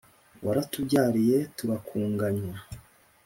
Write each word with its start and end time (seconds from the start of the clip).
waratubyariye 0.45 1.37
turakunganywa. 1.57 2.55